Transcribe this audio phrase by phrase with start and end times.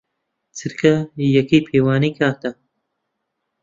[0.57, 0.93] چرکە
[1.37, 2.51] یەکەی پێوانی کاتە.